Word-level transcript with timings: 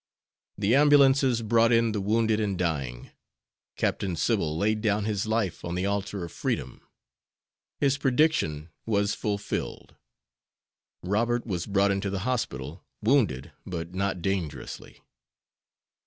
The 0.57 0.73
ambulances 0.73 1.43
brought 1.43 1.71
in 1.71 1.91
the 1.91 2.01
wounded 2.01 2.39
and 2.39 2.57
dying. 2.57 3.11
Captain 3.75 4.15
Sybil 4.15 4.57
laid 4.57 4.81
down 4.81 5.05
his 5.05 5.27
life 5.27 5.63
on 5.63 5.75
the 5.75 5.85
altar 5.85 6.25
of 6.25 6.31
freedom. 6.31 6.81
His 7.77 7.99
prediction 7.99 8.69
was 8.87 9.13
fulfilled. 9.13 9.93
Robert 11.03 11.45
was 11.45 11.67
brought 11.67 11.91
into 11.91 12.09
the 12.09 12.21
hospital, 12.25 12.83
wounded, 13.03 13.51
but 13.63 13.93
not 13.93 14.23
dangerously. 14.23 15.03